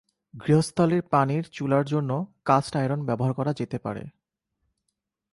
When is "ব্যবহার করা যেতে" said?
3.05-3.77